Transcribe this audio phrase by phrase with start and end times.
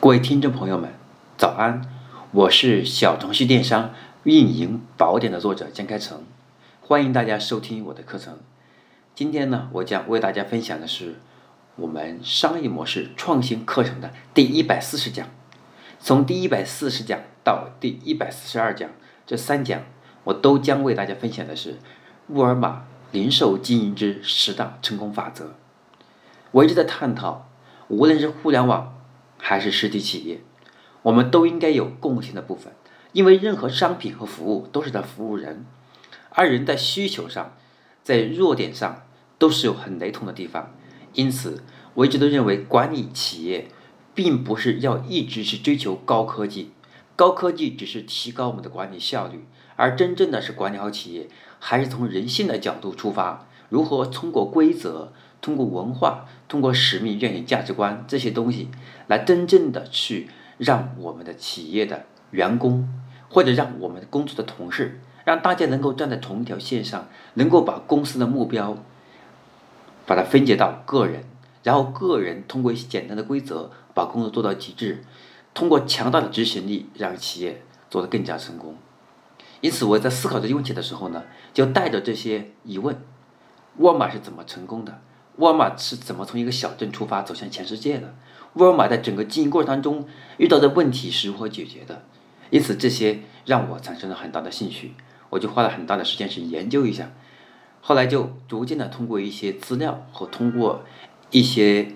[0.00, 0.94] 各位听众朋友们，
[1.36, 1.82] 早安！
[2.32, 3.92] 我是小程序电商
[4.22, 6.24] 运营宝典的作者江开成，
[6.80, 8.38] 欢迎大家收听我的课程。
[9.14, 11.16] 今天呢，我将为大家分享的是
[11.76, 15.28] 我们商业模式创新课程的第一百四十讲。
[16.00, 18.88] 从第一百四十讲到第一百四十二讲，
[19.26, 19.82] 这三讲
[20.24, 21.76] 我都将为大家分享的是
[22.28, 25.52] 沃尔玛零售经营之十大成功法则。
[26.52, 27.46] 我一直在探讨，
[27.88, 28.94] 无论是互联网。
[29.40, 30.40] 还是实体企业，
[31.02, 32.72] 我们都应该有共性的部分，
[33.12, 35.66] 因为任何商品和服务都是在服务人，
[36.30, 37.56] 而人在需求上，
[38.04, 39.02] 在弱点上
[39.38, 40.74] 都是有很雷同的地方。
[41.14, 41.62] 因此，
[41.94, 43.68] 我一直都认为管理企业，
[44.14, 46.70] 并不是要一直去追求高科技，
[47.16, 49.44] 高科技只是提高我们的管理效率，
[49.74, 51.28] 而真正的是管理好企业，
[51.58, 55.12] 还是从人性的角度出发，如何通过规则。
[55.40, 58.68] 通过文化，通过使命、愿景、价值观这些东西，
[59.06, 62.88] 来真正的去让我们的企业的员工，
[63.28, 68.76] 或者让我们工作的同事，让大家能够站在同一条线上，能够把公司的目标，
[70.06, 71.24] 把它分解到个人，
[71.62, 75.04] 然后个人通过一些简单的规则，把工作做到极致，
[75.54, 78.76] 通过强大的执行力，让企业做得更加成功。
[79.60, 82.98] 因此，我在思考这些问题的时候呢，就带着这些疑问：
[83.76, 85.00] 沃尔玛是怎么成功的？
[85.40, 88.14] 沃尔玛是怎么从一个小镇出发走向全世界的？
[88.54, 92.02] 沃尔玛在整个经营过程当中遇到的问题是如何解决的？
[92.50, 94.92] 因此，这些让我产生了很大的兴趣，
[95.30, 97.10] 我就花了很大的时间去研究一下。
[97.80, 100.84] 后来就逐渐的通过一些资料和通过
[101.30, 101.92] 一些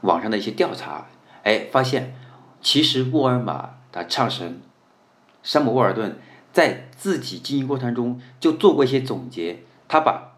[0.00, 1.06] 网上的一些调查，
[1.44, 2.16] 哎，发现
[2.60, 4.60] 其实沃尔玛的创始人
[5.44, 6.18] 山姆沃尔顿
[6.52, 10.29] 在自己经营过程中就做过一些总结，他把。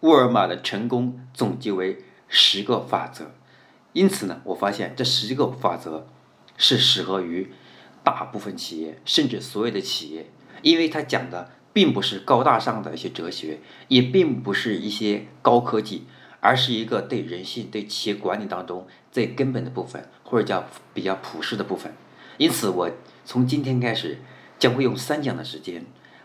[0.00, 3.32] 沃尔玛的成功总结为十个法则，
[3.92, 6.06] 因此呢，我发现这十个法则
[6.56, 7.52] 是适合于
[8.02, 10.30] 大部分企业，甚至所有的企业，
[10.62, 16.06] 因为它讲的并不是高大上的一些哲学，也并不是一些高科技，
[16.40, 20.64] 而是一个对人性、对企业管理当中最根本的部分，或者叫
[20.94, 21.92] 比较普世的部分。
[22.38, 22.90] 因此，我
[23.26, 24.18] 从今天开始
[24.58, 25.84] 将会用三讲的时间，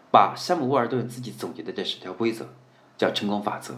[0.09, 2.53] 把山姆沃尔顿自己总结的这十条规则。
[2.97, 3.73] 叫成功法则，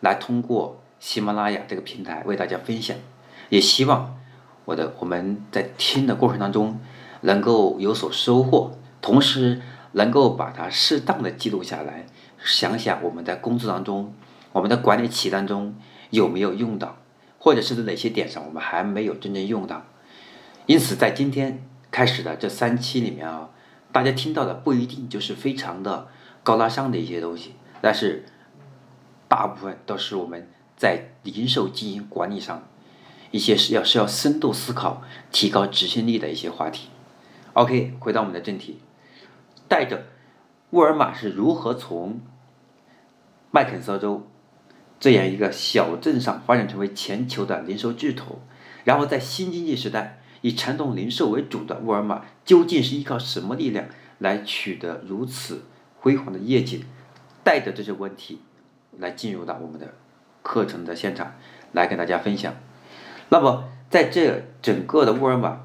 [0.00, 2.96] 来通过喜马拉雅这个平台为大家分享，
[3.48, 4.16] 也希望
[4.64, 6.78] 我的我们在听的过程当中
[7.22, 9.60] 能够有所收获，同时
[9.92, 12.06] 能够把它适当的记录下来，
[12.44, 14.14] 想想我们在工作当中，
[14.52, 15.74] 我们的管理企业当中
[16.10, 16.98] 有没有用到，
[17.38, 19.84] 或者是在哪些点上我们还没有真正用到。
[20.66, 23.50] 因此，在今天开始的这三期里面啊，
[23.90, 26.06] 大家听到的不一定就是非常的
[26.44, 28.24] 高大上的一些东西，但是。
[29.32, 32.68] 大部分都是我们在零售经营管理上
[33.30, 36.90] 一些是要是要深度思考、提高执行力的一些话题。
[37.54, 38.80] OK，回到我们的正题，
[39.68, 40.04] 带着
[40.68, 42.20] 沃尔玛是如何从
[43.50, 44.28] 麦肯锡州
[45.00, 48.42] 这样一个小镇上发展成为全球的零售巨头，
[48.84, 53.86] 然后在新经济时代以传统零售为主的沃尔玛，究竟是依靠什么力量
[54.18, 55.64] 来取得如此
[55.96, 56.84] 辉煌的业绩？
[57.42, 58.42] 带着这些问题。
[58.98, 59.94] 来进入到我们的
[60.42, 61.34] 课程的现场，
[61.72, 62.54] 来跟大家分享。
[63.28, 65.60] 那么，在这整个的沃尔玛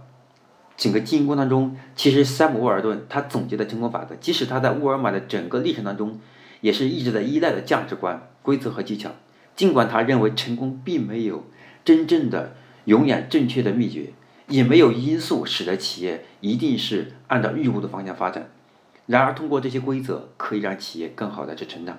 [0.75, 6.19] 整个经营过程当中，其实山姆沃尔顿他总结的成功法则，即使他在沃尔玛的整个历程当中，
[6.61, 9.11] 也是一直在依赖的价值观、规则和技巧。
[9.55, 11.43] 尽管他认为成功并没有
[11.83, 12.55] 真正的
[12.85, 14.13] 永远正确的秘诀，
[14.47, 18.49] 也没有因素使得企业一定是按照预估的方向发展。
[19.07, 21.97] 然而，通过这些规则，可以让企业更好的去成长。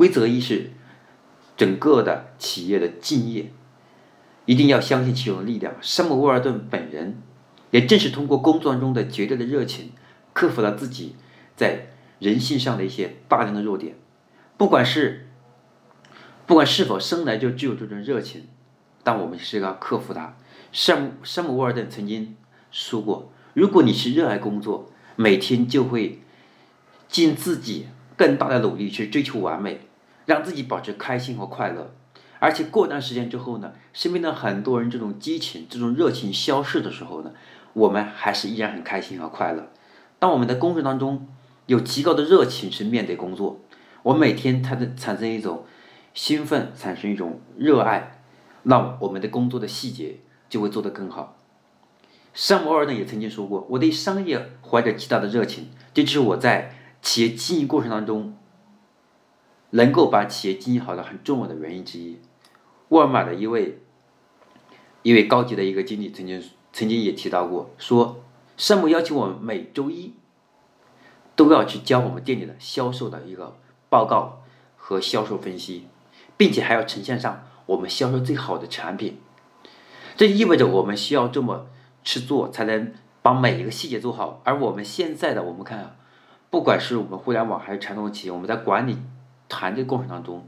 [0.00, 0.70] 规则一是
[1.58, 3.52] 整个的企业的敬业，
[4.46, 5.74] 一定要相信其中的力量。
[5.82, 7.20] 山姆沃尔顿本人
[7.70, 9.92] 也正是通过工作中的绝对的热情，
[10.32, 11.16] 克服了自己
[11.54, 11.88] 在
[12.18, 13.94] 人性上的一些大量的弱点。
[14.56, 15.28] 不管是
[16.46, 18.46] 不管是否生来就具有这种热情，
[19.02, 20.34] 但我们是要克服它。
[20.72, 22.34] 山姆山姆沃尔顿曾经
[22.70, 26.22] 说过：“如果你是热爱工作，每天就会
[27.06, 29.80] 尽自己更大的努力去追求完美。”
[30.30, 31.92] 让自己保持开心和快乐，
[32.38, 37.32] 而且过段时间之后呢，身边的很多人这种激情、这种热情消逝的时候呢，
[37.72, 39.72] 我们还是依然很开心和快乐。
[40.20, 41.26] 当我们的工作当中
[41.66, 43.58] 有极高的热情去面对工作，
[44.04, 45.64] 我每天它的产生一种
[46.14, 48.22] 兴奋，产生一种热爱，
[48.62, 51.36] 那我们的工作的细节就会做得更好。
[52.32, 58.32] 山姆·沃尔呢也曾经说过：“我对商业怀着极大的热情，这就是我在企业经营过程当中。”
[59.70, 62.18] 能够把企业经营好的很重要的原因之一，
[62.88, 63.80] 沃尔玛的一位
[65.02, 68.20] 一位高级的一个经理曾经曾经也提到过，说
[68.56, 70.14] 山姆要求我们每周一
[71.34, 73.56] 都要去交我们店里的销售的一个
[73.88, 74.42] 报告
[74.76, 75.86] 和销售分析，
[76.36, 79.18] 并且还要呈现上我们销售最好的产品。
[80.16, 81.66] 这意味着我们需要这么
[82.02, 82.92] 去做，才能
[83.22, 84.42] 把每一个细节做好。
[84.44, 85.96] 而我们现在的我们看啊，
[86.50, 88.98] 不管是我们互联网还是传统企业，我们在管理
[89.50, 90.46] 团队过程当中，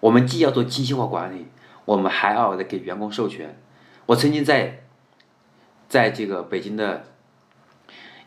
[0.00, 1.46] 我们既要做精细化管理，
[1.86, 3.58] 我们还要的给员工授权。
[4.04, 4.82] 我曾经在，
[5.88, 7.04] 在这个北京的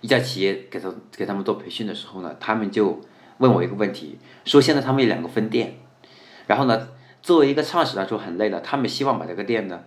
[0.01, 2.99] 一家企业给他给他们做培训的时候呢，他们就
[3.37, 5.77] 问我一个问题，说现在他们有两个分店，
[6.47, 6.89] 然后呢，
[7.21, 9.83] 作为一个创始来说很累了，他们希望把这个店呢，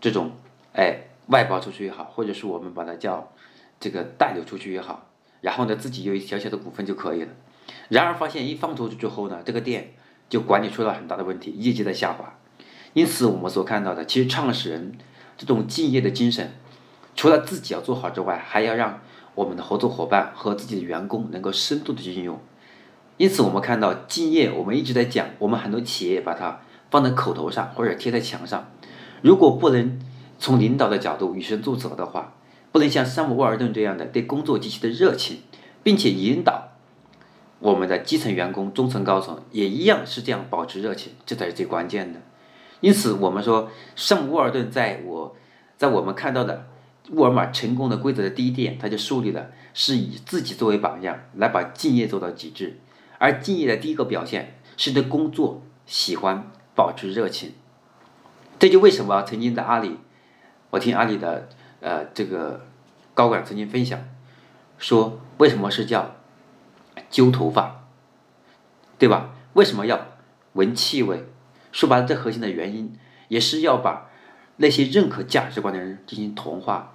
[0.00, 0.32] 这种
[0.72, 3.32] 哎外包出去也好，或者是我们把它叫
[3.80, 5.08] 这个代流出去也好，
[5.40, 7.28] 然后呢自己有一小小的股份就可以了。
[7.88, 9.94] 然而发现一放出去之后呢，这个店
[10.28, 12.38] 就管理出了很大的问题，业绩在下滑。
[12.94, 14.96] 因此，我们所看到的，其实创始人
[15.36, 16.52] 这种敬业的精神，
[17.14, 19.00] 除了自己要做好之外，还要让
[19.34, 22.38] 我们的合作伙伴和自己的员工能够深度的去应用。
[23.16, 26.60] 因此，我们看到敬业，我们一直在讲，我们很多企业把它
[26.90, 28.70] 放在口头上或者贴在墙上，
[29.20, 29.98] 如果不能
[30.38, 32.34] 从领导的角度以身作则的话，
[32.72, 35.38] 不能像山姆沃尔顿这样的对工作极其的热情，
[35.82, 36.71] 并且引导
[37.62, 42.20] 我们的基层员工、中层高层也一样是这样保持热情，这才是最关键的。
[42.80, 45.36] 因此，我们说，圣沃尔顿在我，
[45.78, 46.66] 在我们看到的
[47.10, 52.80] 沃尔玛成功的规则的第一点，他就树立了是以自己作为榜样，来把敬业做到极致。
[53.18, 57.52] 而敬业的第一个表现是对工作喜欢，保持热情。
[58.58, 59.98] 这就为什么曾经在阿里，
[60.70, 61.48] 我听阿里的
[61.78, 62.66] 呃这个
[63.14, 64.00] 高管曾经分享，
[64.78, 66.16] 说为什么是叫
[67.12, 67.84] 揪头发，
[68.98, 69.34] 对吧？
[69.52, 70.08] 为什么要
[70.54, 71.26] 闻气味？
[71.70, 72.98] 说白了，最核心的原因
[73.28, 74.10] 也是要把
[74.56, 76.94] 那些认可价值观的人进行同化。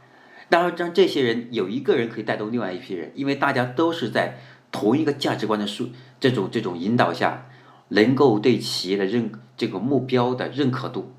[0.49, 4.39] 当然，让这些人有一个人可以带动另外一批人，因为大家都是在
[4.71, 7.45] 同一个价值观的数这种这种引导下，
[7.89, 11.13] 能够对企业的认这个目标的认可度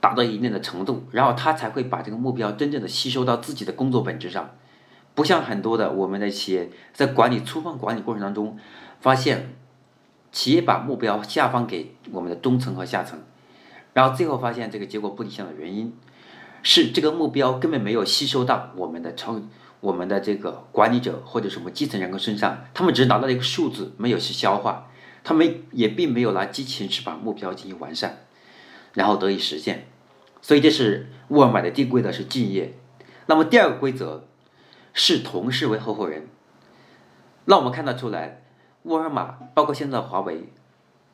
[0.00, 4.50] 达到一定的程度，然后他才会把这个目标真正的吸收到自己的工作本质上。
[5.20, 8.56] 不像很多的我们的企业在管理粗放管理过程当中
[9.00, 9.54] 发现。
[10.32, 13.18] 企业把目标下放给我们的中层和下层，
[13.94, 15.92] 然后最后发现这个结果不理想的原因，
[16.62, 19.40] 是这个目标根本没有吸收到我们的超
[19.80, 24.86] 我们的这个管理者或者什么基层员工身上，他们只是拿到了一个数字，没有去消化，
[25.24, 28.18] 他们也并没有拿激情去把目标进行完善，
[28.94, 29.88] 然后得以实现。
[30.40, 32.74] 所以这是沃尔玛的第一规则是敬业。
[33.26, 34.28] 那么第二个规则
[34.92, 36.28] 视同事为合伙人，
[37.44, 38.42] 那我们看得出来。
[38.84, 40.44] 沃尔玛，包括现在的华为，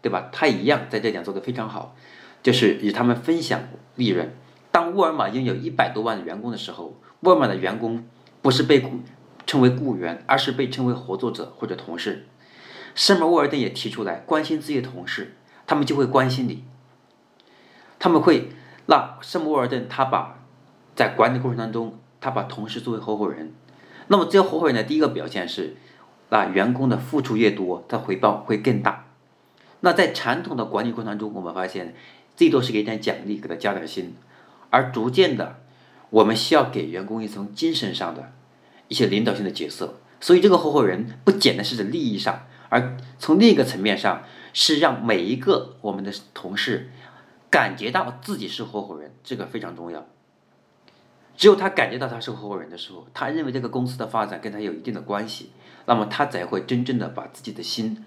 [0.00, 0.28] 对吧？
[0.30, 1.96] 它一样在这点做得非常好，
[2.40, 3.60] 就是与他们分享
[3.96, 4.32] 利润。
[4.70, 8.06] 当沃尔玛拥有一百多万的员工的时候，沃尔玛的员工
[8.40, 9.00] 不是被雇
[9.46, 12.26] 称为雇员，而是被称为合作者或者同事。
[12.94, 15.34] 圣姆沃尔顿也提出来，关心自己的同事，
[15.66, 16.62] 他们就会关心你。
[17.98, 18.50] 他们会，
[18.86, 20.38] 那圣姆沃尔顿他把
[20.94, 23.52] 在管理过程当中，他把同事作为合伙人。
[24.08, 25.76] 那么这个合伙人的第一个表现是。
[26.28, 29.06] 那员工的付出越多，他回报会更大。
[29.78, 31.94] 那在传统的管理过程当中，我们发现
[32.36, 34.16] 最多是给点奖励，给他加点薪，
[34.70, 35.60] 而逐渐的，
[36.10, 38.32] 我们需要给员工一层精神上的
[38.88, 40.00] 一些领导性的角色。
[40.20, 46.90] 所以，这个合伙人不简单是在利益上，而从另一个层面上，是让每一个我们的同事
[47.48, 50.04] 感觉到自己是合伙人，这个非常重要。
[51.36, 55.50] 只有他感觉到他是合伙人的时候，他认为这个公司的发展跟他有一定的关系。
[55.84, 58.04] 那么他才会真正的把自己的心、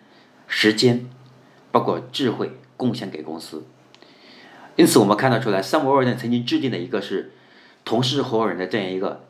[0.47, 1.09] 时间，
[1.71, 3.65] 包括智慧贡献给公司。
[4.75, 7.31] 因此，我们看得出来，三五二呢曾经制定的一个是
[7.85, 9.27] 同事合伙人的这样一个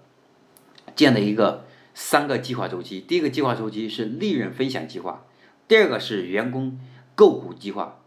[0.96, 3.02] 这样的一个三个计划周期。
[3.02, 5.26] 第一个计划周期是利润分享计划，
[5.68, 6.80] 第二个是员工
[7.16, 8.00] 购股计划，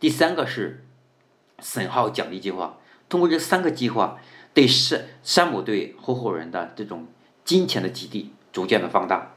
[0.00, 0.84] 第三个是
[1.60, 2.78] 损耗奖励计划。
[3.08, 4.18] 通过这三个计划，
[4.52, 7.06] 对山山姆对合伙人的这种
[7.44, 9.34] 金钱的激励逐渐的放大。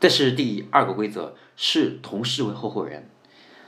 [0.00, 3.08] 这是第二个规则，视同事为合伙人。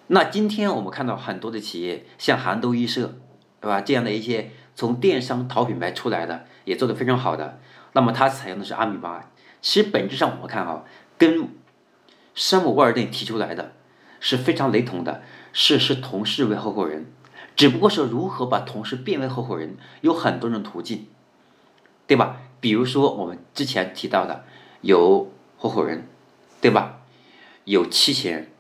[0.09, 3.17] 那今天我们看到很多的企业，像韩都衣舍，
[3.61, 3.81] 对吧？
[3.81, 7.59] 这样的一些从电商淘品牌出来的，也做得非常好的。
[7.93, 9.31] 那么它采用的是阿米巴。
[9.61, 10.85] 其实本质上我们看哈，
[11.19, 11.49] 跟
[12.35, 13.73] 山姆沃尔顿提出来的
[14.21, 17.07] 是非常雷同的，是视同事为合伙人。
[17.61, 21.07] 只不过是如何把同事变为合伙人，有很多种途径，
[22.07, 22.41] 对吧？
[22.59, 24.47] 比如说我们之前提到的
[24.81, 26.07] 有合伙人。
[26.63, 27.01] 对吧？
[27.65, 28.51] 有期权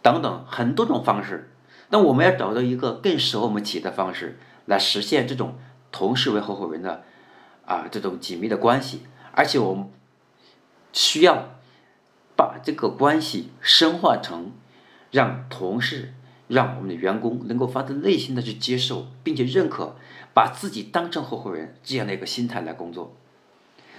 [0.00, 1.50] 等等很多种方式，
[1.90, 5.58] 那我们要找到一个更适合我们企业的方式，来实现这种
[5.92, 7.04] 同事为合伙人的
[7.66, 9.90] 啊这种紧密的关系，而且我们
[10.92, 11.48] 需要
[12.36, 14.52] 把这个关系深化成
[15.10, 16.12] 让同事、
[16.48, 19.96] 让我们的员工能够发自内心的去接受，并且认可，
[20.32, 23.16] 把自己当成合伙人这样的一个心态来工作。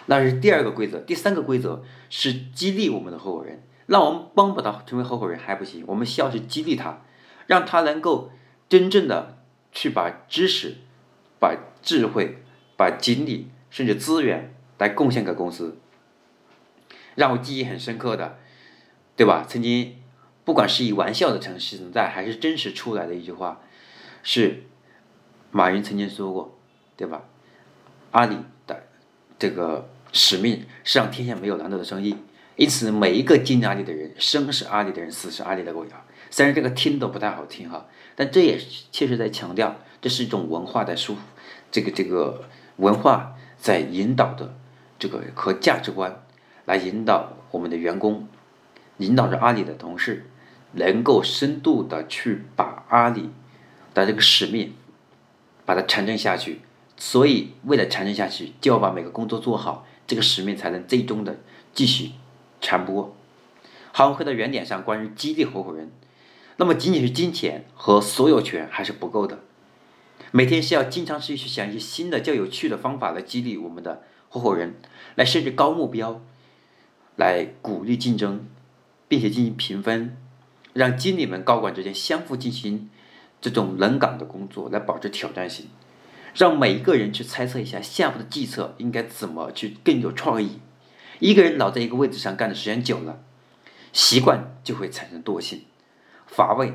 [0.06, 7.02] 那是第二个规则，第三个规则是激励我们的合伙人，让我们帮不到成为合伙人还不行，我们需要去激励他，
[7.46, 8.32] 让他能够
[8.70, 9.38] 真正的
[9.74, 10.76] 去把知识、
[11.40, 12.38] 把智慧、
[12.78, 15.78] 把精力甚至资源来贡献给公司。
[17.16, 18.38] 让我记忆很深刻的，
[19.18, 19.44] 对吧？
[19.46, 19.98] 曾经
[20.48, 23.60] 不管是以玩笑的形式存在，还是真实出来的一句话，
[24.24, 24.64] 是
[25.52, 26.58] 马云曾经说过，
[26.96, 27.24] 对吧？
[28.12, 28.84] 阿里的
[29.38, 29.90] 这个。
[30.14, 32.16] 使命是让天下没有难做的生意，
[32.56, 36.02] 因此每一个进阿里的人，生是阿里的人，死是阿里的狗牙。
[36.32, 37.86] 虽然这个听都不太好听哈，
[38.16, 38.58] 但这也
[38.92, 41.18] 确实在强调，这是一种文化的输，
[41.70, 42.46] 这个这个
[42.78, 44.56] 文化在引导的
[44.98, 46.24] 这个和价值观，
[46.66, 48.30] 来引导我们的员工，
[49.00, 50.26] 引导着阿里的同事，
[50.74, 53.30] 能够深度的去把阿里
[53.94, 54.74] 的这个使命，
[55.66, 56.62] 把它传承下去。
[56.98, 59.86] 所以为了传承下去，就要把每个工作做好。
[60.08, 61.38] 这个使命才能最终的
[61.74, 62.12] 继续
[62.62, 63.14] 传播。
[63.92, 65.92] 好，回到原点上，关于激励合伙人，
[66.56, 69.40] 那么仅仅是金钱和所有权还是不够的，
[70.32, 74.76] 每天需要经常去去想一些新的、较有趣的方法来激励我们的合伙人，
[75.16, 76.22] 来设置高目标，
[77.18, 78.48] 来鼓励竞争，
[79.10, 80.16] 并且进行评分，
[80.78, 82.90] 让经理们、高管之间相互进行
[83.42, 85.68] 这种轮岗的工作，来保持挑战性。
[86.36, 90.60] 让每一个人去猜测一下下步的计策应该怎么去更有创意。
[91.18, 93.18] 一个人老在一个位置上干的时间久了，
[93.92, 95.64] 习惯就会产生惰性、
[96.28, 96.74] 乏味，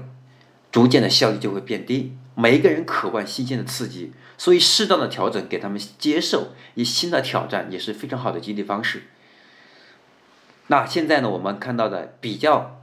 [0.73, 2.17] 逐渐的效率就会变低。
[2.35, 9.05] 每一个人渴望新鲜的刺激，所以适当的调整，给他们接受以新的挑战也是非常好的激励方式。
[10.67, 12.82] 那现在呢，我们看到的比较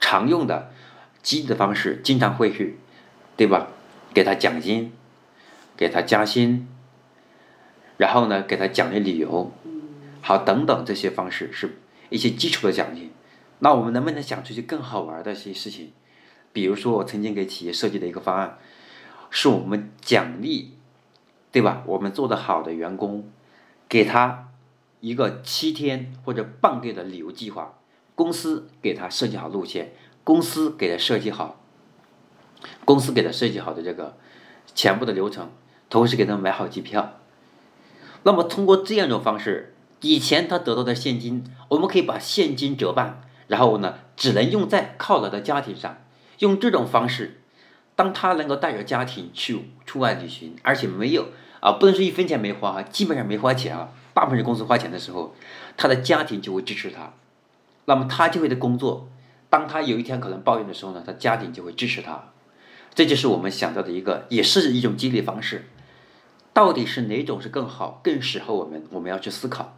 [0.00, 0.72] 常用的
[1.22, 2.78] 激励的方式，经常会去，
[3.36, 3.68] 对吧？
[4.12, 4.92] 给他奖金。
[5.76, 6.68] 给他加薪，
[7.96, 9.50] 然后呢，给他奖励理由，
[10.20, 11.78] 好，等等这些方式是
[12.10, 13.12] 一些基础的奖励。
[13.60, 15.92] 那我们能不能想出去更好玩的一些事情？
[16.52, 18.58] 比如说，我曾经给企业设计的一个方案，
[19.30, 20.72] 是我们奖励，
[21.50, 21.82] 对吧？
[21.86, 23.30] 我们做的好的员工，
[23.88, 24.48] 给他
[25.00, 27.78] 一个七天或者半个月的旅游计划，
[28.20, 31.58] 公司给他设计好路线，公司给他设计好，
[32.84, 34.18] 公司给他设计好的这个
[34.74, 35.48] 全部的流程。
[35.88, 37.18] 同时给他买好机票，
[38.24, 45.96] 那么通过这样一种方式，以前他得到的现金，我们可以把现金折半，然后呢，只能用在犒劳的家庭上。
[46.40, 47.40] 用这种方式，
[47.96, 51.28] 当他能够带着家庭去出外旅行，而且没有
[51.60, 55.34] 啊，不能说一分钱没花，基本上没花钱啊，大部分是公司花钱的时候，
[55.78, 57.14] 他的家庭就会支持他，
[57.90, 59.08] 那么他就会的工作，
[59.48, 62.26] 当他有一天可能抱怨的时候呢，他家庭就会支持他。
[62.94, 65.64] 这就是我们想到的一个，也是一种激励方式。
[66.52, 68.84] 到底是哪种是更好、更适合我们？
[68.92, 69.76] 我们要去思考。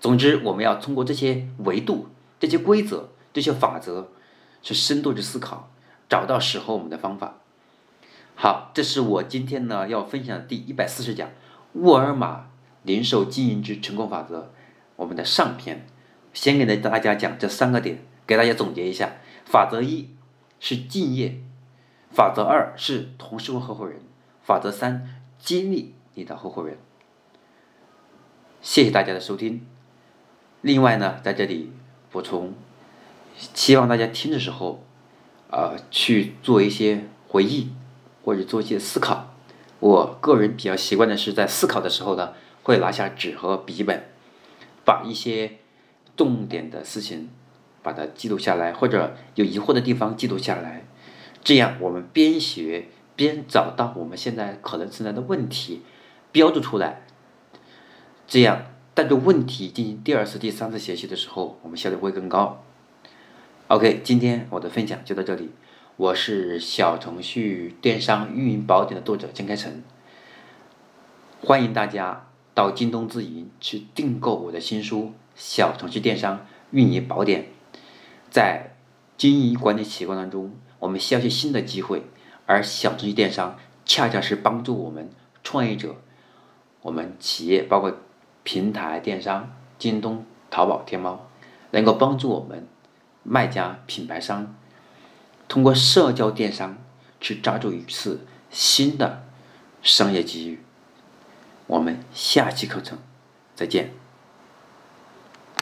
[0.00, 2.06] 总之，我们要通过这些维度、
[2.38, 4.08] 这些规则、这些法则，
[4.62, 5.68] 去深度去思考，
[6.08, 7.34] 找到适合我们的方法。
[8.36, 11.28] 好，这是我今天呢要分享的第一百四十讲
[11.74, 12.46] 《沃尔玛
[12.84, 14.38] 零售经营之成功法则》，
[14.96, 15.86] 我们的上篇。
[16.32, 19.12] 先给大家讲这三个点，给大家总结一下：
[19.44, 20.10] 法则一
[20.58, 21.40] 是敬业，
[22.10, 24.00] 法则二是同事或合伙人，
[24.42, 25.94] 法则三激励。
[26.14, 26.76] 你的合伙人，
[28.60, 29.64] 谢谢大家的收听。
[30.60, 31.72] 另外呢，在这里
[32.10, 32.52] 补充，
[33.54, 34.82] 希望大家听的时候，
[35.50, 37.70] 啊，去做一些回忆
[38.24, 39.32] 或者做一些思考。
[39.78, 42.34] 我个人比较习惯的是，在思考的时候呢，
[42.64, 44.10] 会拿下纸和笔记本，
[44.84, 45.59] 把一些
[46.20, 47.30] 重点的事情
[47.82, 50.84] 把它记录下来，或者有疑惑的地方记录下来。
[51.42, 55.80] 这样，我们边学边找到我们现在可能存在的问题。
[56.30, 57.06] 标注出来，
[58.28, 62.62] 这样带着问题进行第二次、第三次学习的时候，我们效率会更高。
[63.68, 65.48] OK，今天我的分享就到这里。
[65.96, 69.82] 我是小程序电商运营宝典的作者江开成，
[71.42, 75.00] 欢迎大家到京东自营去订购我的新书
[75.40, 77.42] 《小程序电商运营宝典》。
[78.30, 78.76] 在
[79.16, 82.02] 经营管理习惯当中，我们需要些新的机会，
[82.44, 85.08] 而小程序电商恰恰是帮助我们
[85.42, 85.96] 创业者。
[86.82, 87.96] 我们企业包括
[88.42, 91.26] 平台电商，京东、淘宝、天猫，
[91.70, 92.68] 能够帮助我们
[93.22, 94.54] 卖家、品牌商
[95.48, 96.76] 通过社交电商
[97.18, 99.24] 去抓住一次新的
[99.82, 100.62] 商业机遇。
[101.66, 102.98] 我们下期课程
[103.54, 103.99] 再见。